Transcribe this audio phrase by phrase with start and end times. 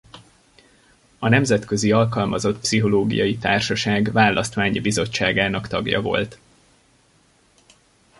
[1.19, 6.39] A Nemzetközi Alkalmazott Pszichológiai Társaság választmányi bizottságának tagja volt.